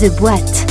[0.00, 0.69] The Boîte.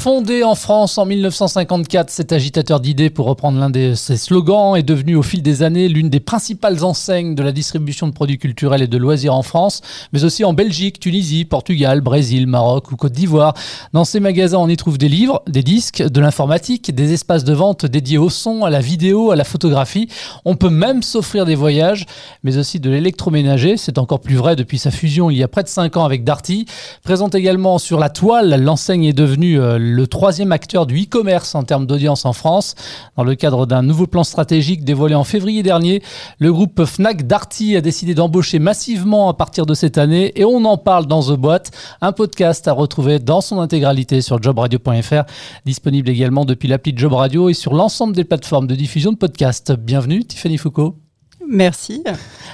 [0.00, 4.82] Fondé en France en 1954, cet agitateur d'idées, pour reprendre l'un de ses slogans, est
[4.82, 8.80] devenu au fil des années l'une des principales enseignes de la distribution de produits culturels
[8.80, 9.82] et de loisirs en France,
[10.14, 13.52] mais aussi en Belgique, Tunisie, Portugal, Brésil, Maroc ou Côte d'Ivoire.
[13.92, 17.52] Dans ces magasins, on y trouve des livres, des disques, de l'informatique, des espaces de
[17.52, 20.08] vente dédiés au son, à la vidéo, à la photographie.
[20.46, 22.06] On peut même s'offrir des voyages,
[22.42, 23.76] mais aussi de l'électroménager.
[23.76, 26.24] C'est encore plus vrai depuis sa fusion il y a près de 5 ans avec
[26.24, 26.64] Darty.
[27.04, 31.62] Présente également sur la toile, l'enseigne est devenue euh, le troisième acteur du e-commerce en
[31.62, 32.74] termes d'audience en France.
[33.16, 36.02] Dans le cadre d'un nouveau plan stratégique dévoilé en février dernier,
[36.38, 40.64] le groupe Fnac Darty a décidé d'embaucher massivement à partir de cette année et on
[40.64, 45.24] en parle dans The Boîte, un podcast à retrouver dans son intégralité sur jobradio.fr,
[45.66, 49.72] disponible également depuis l'appli Job Radio et sur l'ensemble des plateformes de diffusion de podcasts.
[49.72, 51.09] Bienvenue Tiffany Foucault.
[51.52, 52.04] Merci.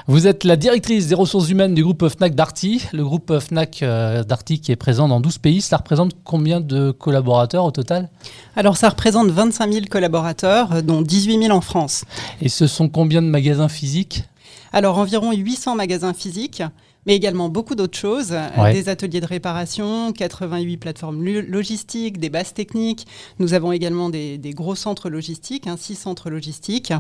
[0.07, 2.83] Vous êtes la directrice des ressources humaines du groupe Fnac Darty.
[2.95, 6.93] Le groupe Fnac euh, Darty qui est présent dans 12 pays, ça représente combien de
[6.93, 8.09] collaborateurs au total?
[8.57, 12.07] Alors ça représente 25 000 collaborateurs, euh, dont 18 000 en France.
[12.41, 14.25] Et ce sont combien de magasins physiques?
[14.73, 16.63] Alors environ 800 magasins physiques
[17.07, 18.73] mais également beaucoup d'autres choses, Ouais.
[18.73, 23.07] des ateliers de réparation, 88 plateformes logistiques, des bases techniques.
[23.39, 26.93] Nous avons également des, des gros centres logistiques, hein, six centres logistiques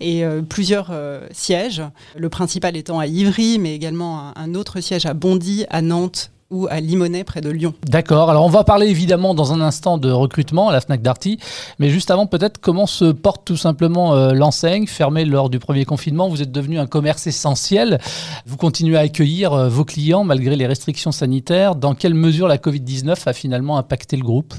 [0.00, 1.82] et euh, plusieurs euh, sièges.
[2.16, 6.30] Le principal étant à Ivry, mais également un, un autre siège à Bondy, à Nantes
[6.50, 7.74] ou à Limonest, près de Lyon.
[7.86, 8.30] D'accord.
[8.30, 11.38] Alors on va parler évidemment dans un instant de recrutement à la Fnac Darty,
[11.78, 14.86] mais juste avant peut-être comment se porte tout simplement euh, l'enseigne?
[14.86, 16.28] Fermée lors du premier confinement.
[16.28, 17.98] Vous êtes devenu un commerce essentiel.
[18.46, 21.74] Vous continuez à accueillir euh, vos clients malgré les restrictions sanitaires.
[21.74, 24.54] Dans quelle mesure la Covid-19 a finalement impacté le groupe?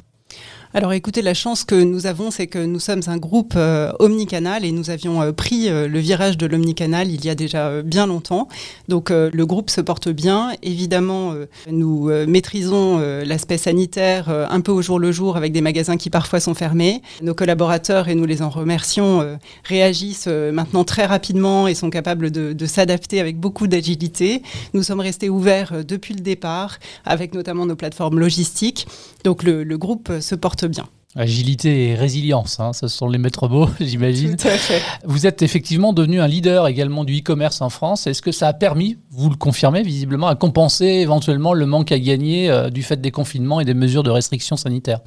[0.77, 4.63] Alors écoutez, la chance que nous avons, c'est que nous sommes un groupe euh, omnicanal
[4.63, 8.05] et nous avions euh, pris euh, le virage de l'omnicanal il y a déjà bien
[8.05, 8.47] longtemps.
[8.87, 10.51] Donc le groupe se porte bien.
[10.61, 11.33] Évidemment,
[11.69, 16.39] nous maîtrisons l'aspect sanitaire un peu au jour le jour avec des magasins qui parfois
[16.39, 17.01] sont fermés.
[17.21, 22.65] Nos collaborateurs, et nous les en remercions, réagissent maintenant très rapidement et sont capables de,
[22.65, 24.41] s'adapter avec beaucoup d'agilité.
[24.73, 28.87] Nous sommes restés ouverts depuis le départ avec notamment nos plateformes logistiques.
[29.23, 30.85] Donc le, le groupe se porte bien.
[31.15, 34.35] Agilité et résilience, hein, ce sont les maîtres mots, j'imagine.
[34.35, 34.81] Tout à fait.
[35.03, 38.05] Vous êtes effectivement devenu un leader également du e-commerce en France.
[38.05, 41.99] Est-ce que ça a permis, vous le confirmez visiblement, à compenser éventuellement le manque à
[41.99, 44.99] gagner euh, du fait des confinements et des mesures de restriction sanitaire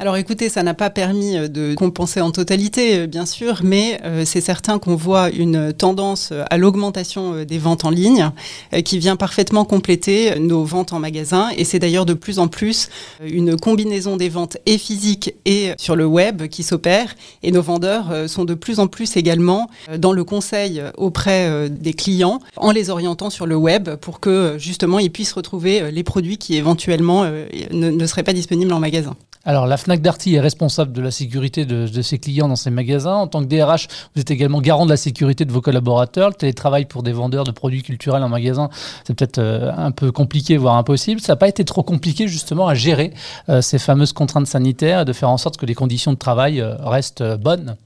[0.00, 4.00] Alors écoutez, ça n'a pas permis euh, de compenser en totalité, euh, bien sûr, mais
[4.04, 8.30] euh, c'est certain qu'on voit une tendance à l'augmentation des ventes en ligne
[8.84, 11.50] qui vient parfaitement compléter nos ventes en magasin.
[11.56, 12.88] Et c'est d'ailleurs de plus en plus
[13.24, 17.14] une combinaison des ventes et physiques et sur le web qui s'opère.
[17.42, 22.40] Et nos vendeurs sont de plus en plus également dans le conseil auprès des clients
[22.56, 26.56] en les orientant sur le web pour que justement ils puissent retrouver les produits qui
[26.56, 29.16] éventuellement ne, ne seraient pas disponibles en magasin.
[29.46, 33.16] Alors, la Fnac Darty est responsable de la sécurité de, ses clients dans ses magasins.
[33.16, 36.30] En tant que DRH, vous êtes également garant de la sécurité de vos collaborateurs.
[36.30, 38.70] Le télétravail pour des vendeurs de produits culturels en magasin,
[39.04, 41.20] c'est peut-être euh, un peu compliqué, voire impossible.
[41.20, 43.12] Ça n'a pas été trop compliqué, justement, à gérer
[43.50, 46.60] euh, ces fameuses contraintes sanitaires et de faire en sorte que les conditions de travail
[46.60, 47.76] euh, restent bonnes.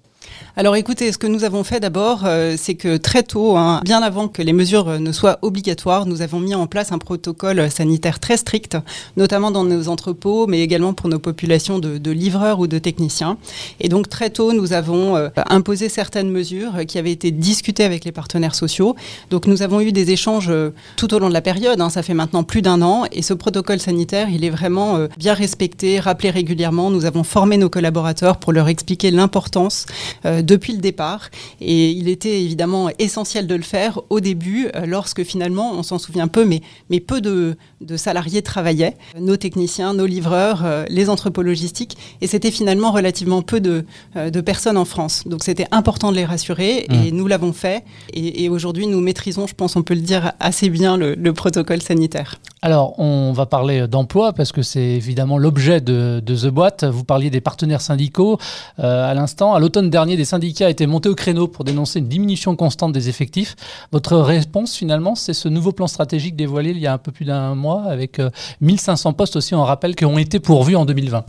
[0.59, 4.03] Alors écoutez, ce que nous avons fait d'abord, euh, c'est que très tôt, hein, bien
[4.03, 7.71] avant que les mesures euh, ne soient obligatoires, nous avons mis en place un protocole
[7.71, 8.77] sanitaire très strict,
[9.17, 13.39] notamment dans nos entrepôts, mais également pour nos populations de, livreurs ou de techniciens.
[13.79, 18.05] Et donc très tôt, nous avons euh, imposé certaines mesures qui avaient été discutées avec
[18.05, 18.97] les partenaires sociaux.
[19.31, 20.51] Donc nous avons eu des échanges
[20.97, 23.33] tout au long de la période, hein, ça fait maintenant plus d'un an, et ce
[23.33, 26.91] protocole sanitaire, il est vraiment bien respecté, rappelé régulièrement.
[26.91, 29.87] Nous avons formé nos collaborateurs pour leur expliquer l'importance
[30.25, 31.31] depuis le départ.
[31.61, 35.99] Et il était évidemment essentiel de le faire au début, euh, lorsque finalement, on s'en
[35.99, 41.09] souvient peu, mais, mais peu de, de salariés travaillaient, nos techniciens, nos livreurs, euh, les
[41.09, 43.85] entrepôts logistiques, et c'était finalement relativement peu de,
[44.17, 45.25] euh, de personnes en France.
[45.27, 47.85] Donc c'était important de les rassurer, et nous l'avons fait.
[48.13, 51.33] Et, et aujourd'hui, nous maîtrisons, je pense, on peut le dire assez bien, le, le
[51.33, 52.41] protocole sanitaire.
[52.61, 56.85] Alors, on va parler d'emploi parce que c'est évidemment l'objet de, The Boîte.
[56.85, 58.39] Vous parliez des partenaires syndicaux
[58.81, 59.55] euh, à l'instant.
[59.55, 63.09] À l'automne dernier, des syndicats étaient montés au créneau pour dénoncer une diminution constante des
[63.09, 63.55] effectifs.
[63.93, 67.25] Votre réponse, finalement, c'est ce nouveau plan stratégique dévoilé il y a un peu plus
[67.25, 71.25] d'un mois avec euh, 1500 postes aussi, on rappelle, qui ont été pourvus en 2020.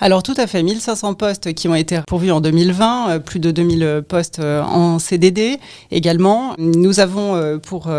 [0.00, 3.50] Alors tout à fait, 1500 postes qui ont été pourvus en 2020, euh, plus de
[3.50, 5.58] 2000 postes euh, en CDD
[5.90, 6.54] également.
[6.58, 7.90] Nous avons pour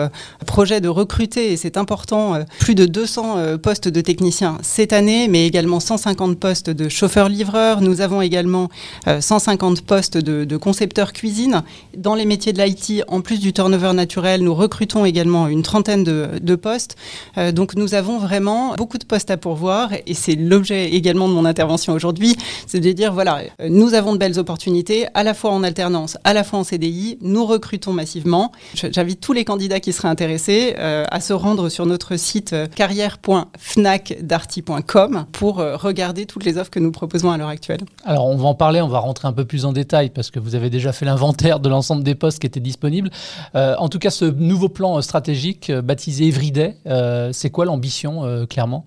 [0.45, 5.27] projet de recruter, et c'est important, plus plus de 200 postes de techniciens cette année,
[5.27, 7.81] mais également 150 postes de chauffeurs-livreurs.
[7.81, 8.69] Nous avons également
[9.05, 11.61] 150 postes de, de concepteurs cuisine.
[11.95, 16.03] Dans les métiers de l'IT, en plus du turnover naturel, nous recrutons également une trentaine
[16.03, 16.95] de, de postes.
[17.53, 21.45] donc nous avons vraiment beaucoup de postes à pourvoir et c'est l'objet également de mon
[21.45, 22.35] intervention aujourd'hui,
[22.65, 26.33] c'est de dire voilà, nous avons de belles opportunités à la fois en alternance, à
[26.33, 28.51] la fois en CDI, nous recrutons massivement.
[28.73, 32.62] J'invite tous les candidats qui seraient intéressés euh, à se rendre sur notre site euh,
[32.67, 37.81] carrière.fnacdarty.com pour euh, regarder toutes les offres que nous proposons à l'heure actuelle.
[38.05, 40.39] Alors on va en parler, on va rentrer un peu plus en détail parce que
[40.39, 43.11] vous avez déjà fait l'inventaire de l'ensemble des postes qui étaient disponibles.
[43.53, 46.77] en tout cas, ce nouveau plan stratégique baptisé Everyday,
[47.31, 48.85] c'est quoi l'ambition clairement?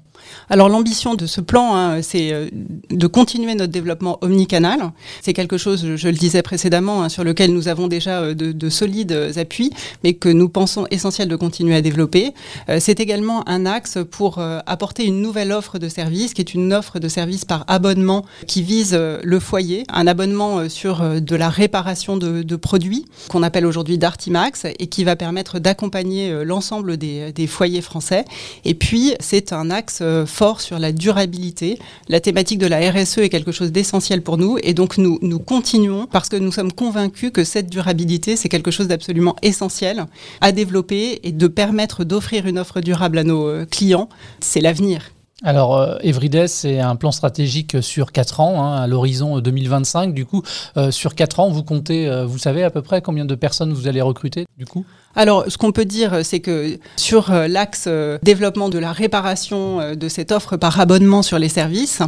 [0.49, 2.49] Alors l'ambition de ce plan, hein, c'est euh,
[2.90, 4.93] de continuer notre développement omnicanal.
[5.23, 8.69] C'est quelque chose, je le disais précédemment, hein, sur lequel nous avons déjà euh, de,
[8.69, 9.70] solides appuis,
[10.05, 12.32] mais que nous pensons essentiel de continuer à développer.
[12.69, 16.72] Euh, c'est également un axe pour apporter une nouvelle offre de service, qui est une
[16.72, 22.17] offre de service par abonnement qui vise le foyer, un abonnement sur de la réparation
[22.17, 27.82] de, produits qu'on appelle aujourd'hui Dartimax et qui va permettre d'accompagner l'ensemble des, des foyers
[27.82, 28.25] français.
[28.64, 31.79] Et puis c'est un axe fort sur la durabilité.
[32.09, 35.39] La thématique de la RSE est quelque chose d'essentiel pour nous et donc nous, nous
[35.39, 40.07] continuons parce que nous sommes convaincus que cette durabilité, c'est quelque chose d'absolument essentiel
[40.41, 44.09] à développer et de permettre d'offrir une offre durable à nos euh, clients.
[44.41, 45.16] C'est l'avenir.
[45.44, 50.15] Alors, euh, Everyday, c'est un plan stratégique sur 4 ans, hein, à l'horizon 2025.
[50.15, 50.43] Du coup,
[50.79, 53.75] euh, sur 4 ans, vous comptez, euh, vous savez à peu près combien de personnes
[53.75, 54.87] vous allez recruter, du coup?
[55.15, 57.88] Alors, ce qu'on peut dire, c'est que sur l'axe
[58.23, 62.03] développement de la réparation de cette offre par abonnement sur les services,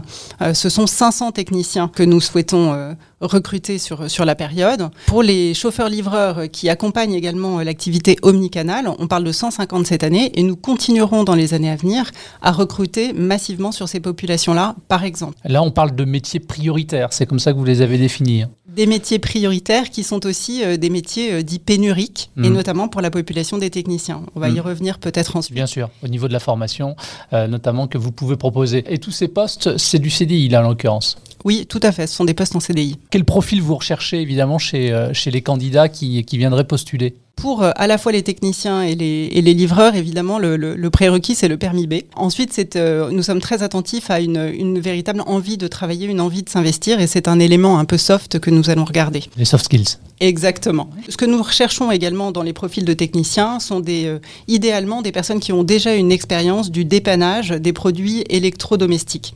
[0.52, 4.90] ce sont 500 techniciens que nous souhaitons recruter sur, sur la période.
[5.06, 10.42] Pour les chauffeurs-livreurs qui accompagnent également l'activité omnicanal, on parle de 150 cette année et
[10.42, 12.10] nous continuerons dans les années à venir
[12.42, 15.36] à recruter massivement sur ces populations-là, par exemple.
[15.44, 18.42] Là, on parle de métiers prioritaires, c'est comme ça que vous les avez définis.
[18.42, 18.50] Hein.
[18.68, 22.52] Des métiers prioritaires qui sont aussi euh, des métiers euh, dits pénuriques, et mmh.
[22.52, 24.22] notamment pour la population des techniciens.
[24.36, 24.60] On va y mmh.
[24.60, 25.54] revenir peut-être ensuite.
[25.54, 26.94] Bien sûr, au niveau de la formation,
[27.32, 28.84] euh, notamment que vous pouvez proposer.
[28.88, 32.06] Et tous ces postes, c'est du CDI là en l'occurrence oui, tout à fait.
[32.06, 32.98] Ce sont des postes en CDI.
[33.10, 37.16] Quel profil vous recherchez évidemment chez, chez les candidats qui viendraient postuler?
[37.38, 40.90] Pour euh, à la fois les techniciens et les, et les livreurs, évidemment, le, le,
[40.90, 41.94] prérequis, c'est le permis B.
[42.16, 46.20] Ensuite, c'est, euh, nous sommes très attentifs à une, une, véritable envie de travailler, une
[46.20, 49.22] envie de s'investir, et c'est un élément un peu soft que nous allons regarder.
[49.36, 49.98] Les soft skills.
[50.20, 50.90] Exactement.
[51.08, 54.18] Ce que nous recherchons également dans les profils de techniciens sont des, euh,
[54.48, 59.34] idéalement des personnes qui ont déjà une expérience du dépannage des produits électrodomestiques.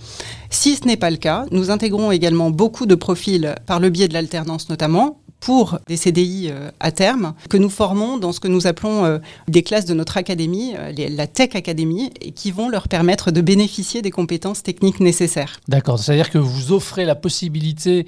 [0.51, 4.09] Si ce n'est pas le cas, nous intégrons également beaucoup de profils par le biais
[4.09, 8.47] de l'alternance notamment, pour des CDI euh, à terme, que nous formons dans ce que
[8.47, 9.19] nous appelons euh,
[9.49, 13.41] des classes de notre académie, euh, la Tech Academy, et qui vont leur permettre de
[13.41, 15.59] bénéficier des compétences techniques nécessaires.
[15.67, 18.07] D'accord, c'est-à-dire que vous offrez la possibilité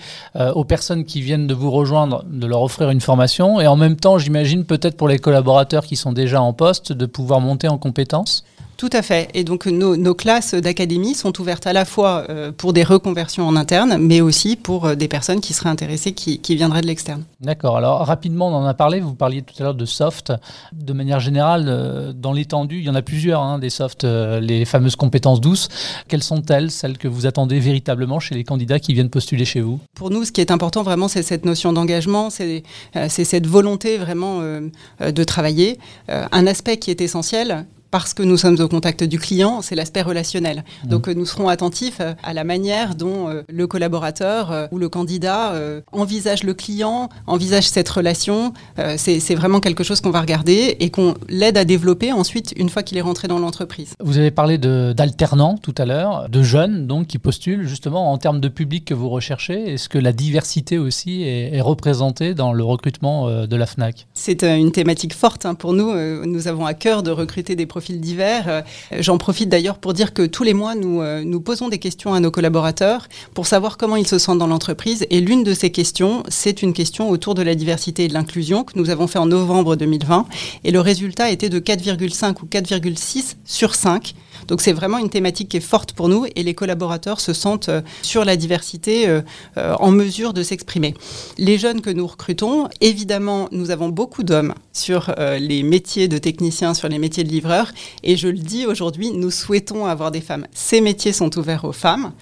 [0.55, 3.97] aux personnes qui viennent de vous rejoindre de leur offrir une formation, et en même
[3.97, 7.79] temps, j'imagine peut-être pour les collaborateurs qui sont déjà en poste, de pouvoir monter en
[7.79, 8.45] compétences?
[8.77, 9.29] Tout à fait.
[9.35, 13.57] Et donc nos, classes d'académie sont ouvertes à la fois euh, pour des reconversions en
[13.57, 17.25] interne, mais aussi pour euh, des personnes qui seraient intéressées, qui, viendraient de l'externe.
[17.41, 17.77] D'accord.
[17.77, 19.01] Alors rapidement, on en a parlé.
[19.01, 20.33] Vous parliez tout à l'heure de soft.
[20.73, 24.65] De manière générale, euh, dans l'étendue, il y en a plusieurs, hein, des soft, les
[24.65, 25.69] fameuses compétences douces.
[26.09, 29.81] Quelles sont-elles, celles que vous attendez véritablement chez les candidats qui viennent postuler chez vous?
[29.95, 32.63] Pour nous, ce qui est important vraiment, c'est cette notion d'engagement, c'est
[33.09, 35.79] cette volonté vraiment de travailler.
[36.09, 40.03] un aspect qui est essentiel, parce que nous sommes au contact du client, c'est l'aspect
[40.03, 40.65] relationnel.
[40.83, 40.89] Mmh.
[40.89, 44.89] Donc euh, nous serons attentifs euh, à la manière dont euh, le collaborateur ou le
[44.89, 45.53] candidat
[45.93, 48.53] envisage le client, envisage cette relation.
[48.97, 52.83] c'est vraiment quelque chose qu'on va regarder et qu'on l'aide à développer ensuite une fois
[52.83, 53.95] qu'il est rentré dans l'entreprise.
[54.01, 58.41] Vous avez parlé d'alternants tout à l'heure, de jeunes donc qui postulent justement en termes
[58.41, 59.75] de public que vous recherchez.
[59.75, 64.73] Est-ce que la diversité aussi est, représentée dans le recrutement de la FNAC C'est une
[64.73, 65.93] thématique forte hein, pour nous.
[66.27, 68.49] Nous avons à cœur de recruter des profils divers.
[68.49, 68.63] Euh,
[68.99, 72.15] j'en profite d'ailleurs pour dire que tous les mois, nous, euh, nous posons des questions
[72.15, 75.07] à nos collaborateurs pour savoir comment ils se sentent dans l'entreprise.
[75.11, 78.65] Et l'une de ces questions, c'est une question autour de la diversité et de l'inclusion
[78.65, 80.27] que nous avons fait en novembre 2020.
[80.65, 84.15] Et le résultat était de 4,5 ou 4,6 sur 5
[84.49, 87.69] donc c'est vraiment une thématique qui est forte pour nous et les collaborateurs se sentent
[87.69, 89.21] euh, sur la diversité euh,
[89.57, 90.95] euh, en mesure de s'exprimer.
[91.39, 96.75] Les jeunes que nous recrutons, évidemment, nous avons beaucoup d'hommes sur les métiers de techniciens,
[96.75, 97.71] sur les métiers de livreurs
[98.03, 100.47] et je le dis aujourd'hui, nous souhaitons avoir des femmes.
[100.53, 102.13] Ces métiers sont ouverts aux femmes.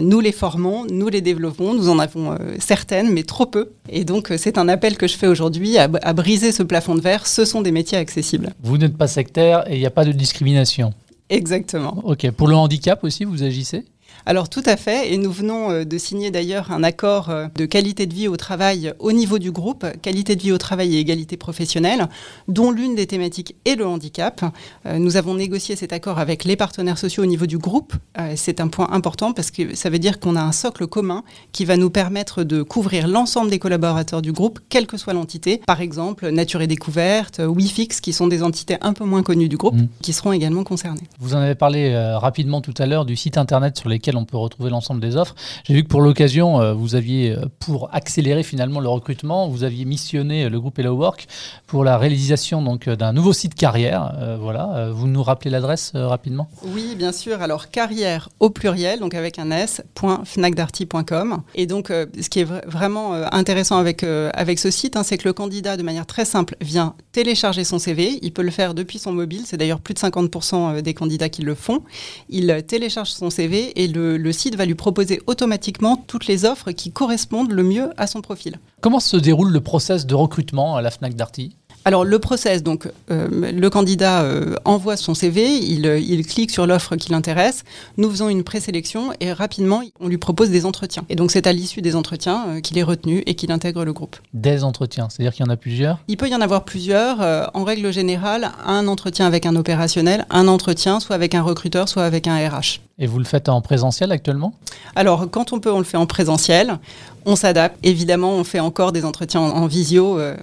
[0.00, 3.70] nous les formons, nous les développons, nous en avons certaines, mais trop peu.
[3.88, 7.00] Et donc c'est un appel que je fais aujourd'hui à, à briser ce plafond de
[7.00, 7.26] verre.
[7.26, 8.52] Ce sont des métiers accessibles.
[8.62, 10.92] Vous n'êtes pas sectaire et il n'y a pas de discrimination
[11.28, 12.00] Exactement.
[12.04, 12.30] Ok.
[12.30, 13.84] Pour le handicap aussi, vous agissez?
[14.24, 17.66] Alors tout à fait, et nous venons euh, de signer d'ailleurs un accord euh, de
[17.66, 20.98] qualité de vie au travail au niveau du groupe, qualité de vie au travail et
[21.00, 22.08] égalité professionnelle,
[22.48, 24.44] dont l'une des thématiques est le handicap.
[24.86, 27.94] Euh, nous avons négocié cet accord avec les partenaires sociaux au niveau du groupe.
[28.36, 31.64] C'est un point important parce que ça veut dire qu'on a un socle commun qui
[31.64, 35.60] va nous permettre de couvrir l'ensemble des collaborateurs du groupe, quelle que soit l'entité.
[35.66, 39.56] Par exemple, Nature et Découverte, WeFix, qui sont des entités un peu moins connues du
[39.56, 39.88] groupe, mmh.
[40.02, 41.08] qui seront également concernées.
[41.18, 44.70] Vous en avez parlé rapidement tout à l'heure du site internet sur on peut retrouver
[44.70, 45.34] l'ensemble des offres.
[45.64, 49.64] J'ai vu que pour l'occasion, euh, vous aviez, euh, pour accélérer finalement le recrutement, vous
[49.64, 51.26] aviez missionné euh, le groupe Hello Work
[51.66, 54.14] pour la réalisation donc d'un nouveau site carrière.
[54.40, 56.48] voilà, vous nous rappelez l'adresse rapidement?
[56.62, 57.40] Oui, bien sûr.
[57.42, 59.82] Alors carrière au pluriel, donc avec un s.
[59.96, 61.42] .fnacdarty.com.
[61.54, 65.32] Et donc, ce qui est vraiment intéressant avec avec ce site, hein, c'est que le
[65.32, 68.18] candidat, de manière très simple, vient télécharger son CV.
[68.22, 69.42] Il peut le faire depuis son mobile.
[69.46, 71.82] C'est d'ailleurs plus de 50% des candidats qui le font.
[72.28, 76.72] Il télécharge son CV et le le, site va lui proposer automatiquement toutes les offres
[76.72, 78.58] qui correspondent le mieux à son profil.
[78.80, 81.56] Comment se déroule le process de recrutement à la FNAC Darty?
[81.84, 86.96] Alors le process, donc euh, le candidat euh, envoie son CV, il, clique sur l'offre
[86.96, 87.62] qui l'intéresse,
[87.96, 91.04] nous faisons une présélection et rapidement on lui propose des entretiens.
[91.08, 93.92] Et donc c'est à l'issue des entretiens euh, qu'il est retenu et qu'il intègre le
[93.92, 94.16] groupe.
[94.34, 96.00] Des entretiens, c'est-à-dire qu'il y en a plusieurs?
[96.08, 97.20] Il peut y en avoir plusieurs.
[97.54, 102.04] en règle générale, un entretien avec un opérationnel, un entretien soit avec un recruteur, soit
[102.04, 102.80] avec un RH.
[102.98, 104.54] Et vous le faites en présentiel actuellement?
[104.94, 106.78] Alors, quand on peut, on le fait en présentiel.
[107.26, 107.76] On s'adapte.
[107.82, 110.36] Évidemment, on fait encore des entretiens en, visio euh,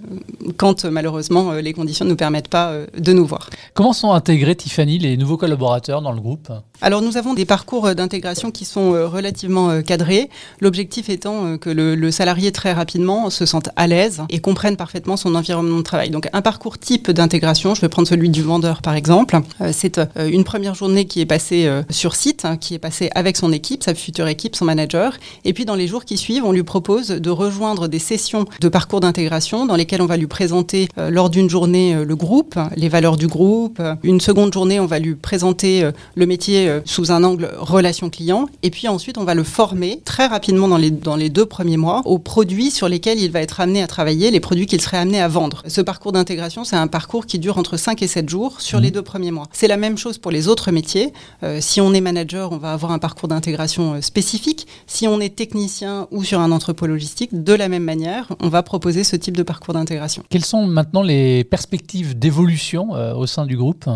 [0.58, 3.50] quand malheureusement euh, les conditions ne nous permettent pas euh, de nous voir.
[3.74, 6.52] Comment sont intégrés, Tiffany, les nouveaux collaborateurs dans le groupe?
[6.84, 10.30] Alors, nous avons des parcours d'intégration qui sont relativement cadrés.
[10.60, 15.34] L'objectif étant que le, salarié très rapidement se sente à l'aise et comprenne parfaitement son
[15.34, 16.10] environnement de travail.
[16.10, 19.40] Donc, un parcours type d'intégration, je vais prendre celui du vendeur par exemple.
[19.72, 23.54] C'est une première journée qui est passée sur site, hein, qui est passée avec son
[23.54, 25.18] équipe, sa future équipe, son manager.
[25.46, 28.70] Et puis, dans les jours qui suivent, on lui propose de rejoindre des sessions de
[28.70, 32.60] parcours d'intégration dans lesquelles on va lui présenter euh, lors d'une journée euh, le groupe,
[32.76, 33.82] les valeurs du groupe.
[34.04, 38.48] Une seconde journée, on va lui présenter euh, le métier sous un angle relation client.
[38.62, 41.78] Et puis ensuite, on va le former très rapidement dans les, dans les deux premiers
[41.78, 44.98] mois aux produits sur lesquels il va être amené à travailler, les produits qu'il serait
[44.98, 45.64] amené à vendre.
[45.68, 48.90] Ce parcours d'intégration, c'est un parcours qui dure entre 5 et 7 jours sur les
[48.90, 48.92] mmh.
[48.92, 49.48] deux premiers mois.
[49.52, 51.14] C'est la même chose pour les autres métiers.
[51.60, 54.68] si on est manager, on va avoir un parcours d'intégration spécifique.
[54.88, 58.64] Si on est technicien ou sur un entrepôt logistique, de la même manière, on va
[58.64, 60.24] proposer ce type de parcours d'intégration.
[60.30, 63.90] Quelles sont maintenant les perspectives d'évolution euh, au sein du groupe?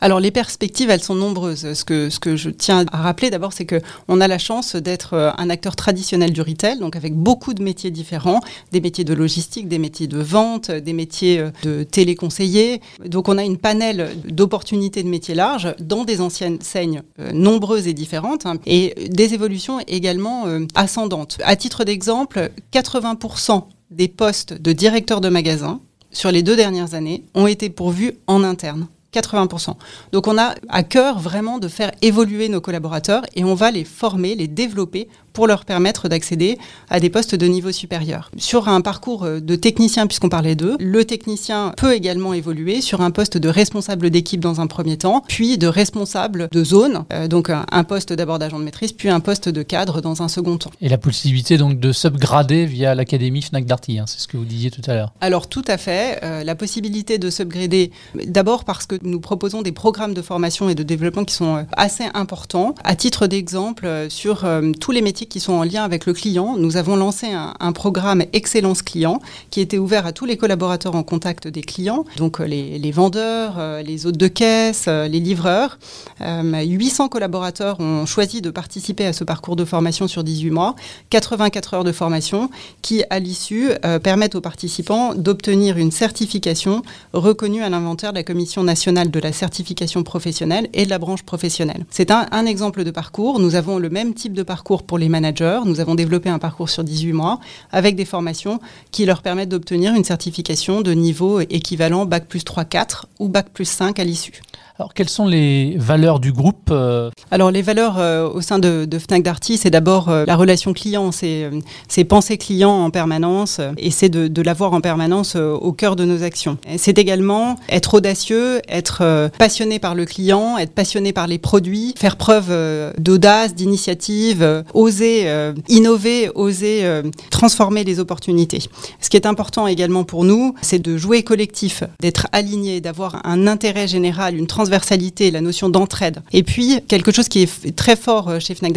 [0.00, 1.72] Alors les perspectives, elles sont nombreuses.
[1.74, 5.14] Ce que, ce que je tiens à rappeler d'abord, c'est qu'on a la chance d'être
[5.14, 8.40] euh, un acteur traditionnel du retail, donc avec beaucoup de métiers différents,
[8.72, 12.80] des métiers de logistique, des métiers de vente, des métiers euh, de téléconseiller.
[13.04, 17.92] Donc on a une panel d'opportunités de métiers larges dans des anciennes saignes nombreuses et
[17.92, 21.38] différentes hein, et des évolutions également ascendantes.
[21.44, 26.94] À titre d'exemple, exemple, 80% des postes de directeur de magasin sur les deux dernières
[26.94, 28.86] années ont été pourvus en interne.
[29.12, 29.74] 80%.
[30.12, 33.84] Donc on a à cœur vraiment de faire évoluer nos collaborateurs et on va les
[33.84, 36.58] former, les développer pour leur permettre d'accéder
[36.90, 38.32] à des postes de niveau supérieur.
[38.38, 43.02] Sur un parcours euh, de technicien, puisqu'on parlait d'eux, le technicien peut également évoluer sur
[43.02, 47.28] un poste de responsable d'équipe dans un premier temps, puis de responsable de zone, euh,
[47.28, 50.58] donc un, poste d'abord d'agent de maîtrise, puis un poste de cadre dans un second
[50.58, 50.72] temps.
[50.80, 54.44] Et la possibilité donc de subgrader via l'académie Fnac Darty, hein, c'est ce que vous
[54.44, 55.12] disiez tout à l'heure.
[55.20, 57.92] Alors tout à fait, euh, la possibilité de subgrader,
[58.26, 62.04] d'abord parce que nous proposons des programmes de formation et de développement qui sont assez
[62.14, 62.74] importants.
[62.84, 64.46] À titre d'exemple, sur
[64.80, 66.56] tous les métiers qui sont en lien avec le client.
[66.56, 71.02] Nous avons lancé un, programme Excellence Client qui était ouvert à tous les collaborateurs en
[71.02, 75.78] contact des clients, donc euh, les, vendeurs, euh, les hôtes de caisse, euh, les livreurs.
[76.20, 80.74] 800 collaborateurs ont choisi de participer à ce parcours de formation sur 18 mois,
[81.10, 82.50] 84 heures de formation
[82.82, 83.70] qui, à l'issue,
[84.02, 89.32] permettent aux participants d'obtenir une certification reconnue à l'inventaire de la Commission nationale de la
[89.32, 91.84] certification professionnelle et de la branche professionnelle.
[91.90, 93.38] C'est un, un exemple de parcours.
[93.38, 95.60] Nous avons le même type de parcours pour les managers.
[95.66, 97.38] Nous avons développé un parcours sur 18 mois
[97.70, 103.04] avec des formations qui leur permettent d'obtenir une certification de niveau équivalent Bac plus 3-4
[103.18, 104.40] ou Bac plus 5 à l'issue.
[104.80, 108.86] Alors, quelles sont les valeurs du groupe euh Alors, les valeurs euh, au sein de,
[108.96, 114.08] Fnac Darty, c'est d'abord euh, la relation client, c'est penser client en permanence et c'est
[114.08, 116.58] de, l'avoir en permanence au cœur de nos actions.
[116.76, 121.94] C'est également être audacieux, être être passionné par le client, être passionné par les produits,
[121.98, 122.52] faire preuve
[122.98, 125.28] d'audace, d'initiative, oser
[125.68, 128.62] innover, oser transformer les opportunités.
[129.00, 133.48] Ce qui est important également pour nous, c'est de jouer collectif, d'être aligné, d'avoir un
[133.48, 136.22] intérêt général, une transversalité, la notion d'entraide.
[136.32, 138.72] Et puis, quelque chose qui est très fort chez Fnac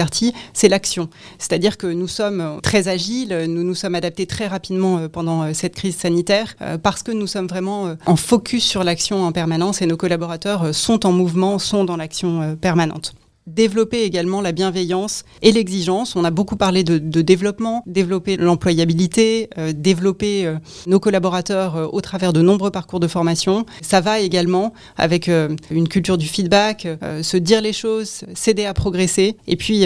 [0.53, 1.10] c'est l'action.
[1.38, 5.53] C'est-à-dire que nous sommes très agiles, nous nous sommes adaptés très rapidement euh, pendant euh,
[5.53, 9.81] cette crise sanitaire euh, parce que nous sommes vraiment en focus sur l'action en permanence
[9.81, 13.13] et nos collaborateurs sont en mouvement, sont dans l'action permanente
[13.48, 16.15] développer également la bienveillance et l'exigence.
[16.15, 20.55] On a beaucoup parlé de, développement, développer l'employabilité, euh, développer euh,
[20.88, 23.65] nos collaborateurs euh, au travers de nombreux parcours de formation.
[23.81, 26.88] Ça va également avec une culture du feedback,
[27.21, 29.38] se dire les choses, s'aider à progresser.
[29.48, 29.86] Et puis,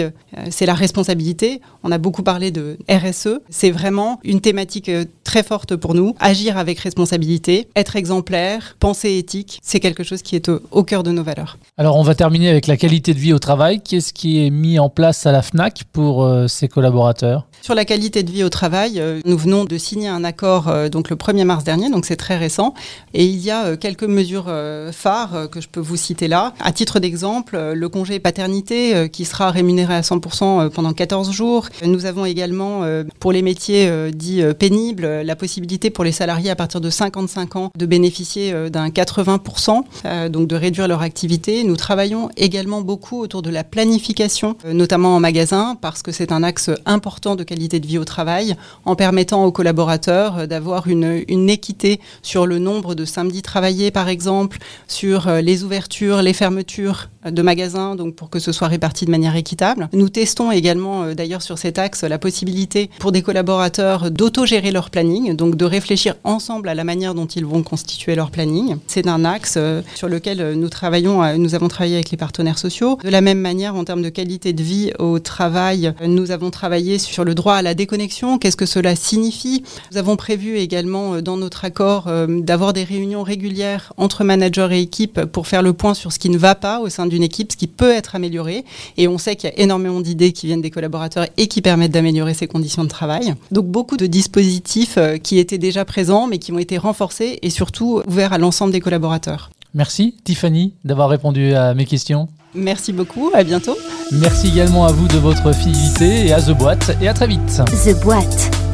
[0.50, 1.60] c'est la responsabilité.
[1.82, 3.40] On a beaucoup parlé de RSE.
[3.48, 4.90] C'est vraiment une thématique
[5.24, 6.14] très forte pour nous.
[6.18, 11.10] Agir avec responsabilité, être exemplaire, penser éthique, c'est quelque chose qui est au, cœur de
[11.10, 11.58] nos valeurs.
[11.76, 13.80] Alors, on va terminer avec la qualité de vie au travail.
[13.80, 17.46] Qu'est-ce qui est mis en place à la FNAC pour euh, ses collaborateurs?
[17.62, 20.88] Sur la qualité de vie au travail, euh, nous venons de signer un accord euh,
[20.88, 22.74] donc le 1er mars dernier, donc c'est très récent,
[23.14, 24.52] et il y a quelques mesures
[24.92, 26.54] phares que je peux vous citer là.
[26.60, 31.68] À titre d'exemple, le congé paternité qui sera rémunéré à 100% pendant 14 jours.
[31.84, 32.82] Nous avons également
[33.20, 37.70] pour les métiers dits pénibles la possibilité pour les salariés à partir de 55 ans
[37.76, 41.64] de bénéficier d'un 80%, donc de réduire leur activité.
[41.64, 46.32] Nous travaillons également beaucoup autour de la planification, euh, notamment en magasin, parce que c'est
[46.32, 50.86] un axe important de qualité de vie au travail, en permettant aux collaborateurs euh, d'avoir
[50.86, 56.34] une, équité sur le nombre de samedis travaillés, par exemple, sur euh, les ouvertures, les
[56.34, 59.88] fermetures de magasins, donc pour que ce soit réparti de manière équitable.
[59.92, 65.34] Nous testons également, d'ailleurs, sur cet axe, la possibilité pour des collaborateurs d'autogérer leur planning,
[65.34, 68.76] donc de réfléchir ensemble à la manière dont ils vont constituer leur planning.
[68.86, 69.58] C'est un axe
[69.94, 72.98] sur lequel nous travaillons, nous avons travaillé avec les partenaires sociaux.
[73.02, 76.98] De la même manière, en termes de qualité de vie au travail, nous avons travaillé
[76.98, 78.38] sur le droit à la déconnexion.
[78.38, 79.62] Qu'est-ce que cela signifie?
[79.92, 84.68] Nous avons prévu également euh, dans notre accord euh, d'avoir des réunions régulières entre managers
[84.72, 87.24] et équipes pour faire le point sur ce qui ne va pas au sein d'une
[87.24, 88.64] équipe, ce qui peut être amélioré.
[88.96, 91.92] Et on sait qu'il y a énormément d'idées qui viennent des collaborateurs et qui permettent
[91.92, 93.34] d'améliorer ces conditions de travail.
[93.50, 97.50] Donc beaucoup de dispositifs euh, qui étaient déjà présents mais qui ont été renforcés et
[97.50, 99.50] surtout ouverts à l'ensemble des collaborateurs.
[99.74, 102.28] Merci Tiffany d'avoir répondu à mes questions.
[102.54, 103.76] Merci beaucoup, à bientôt.
[104.12, 107.62] Merci également à vous de votre fidélité et à The Boîte et à très vite.
[107.84, 108.65] The Boîte.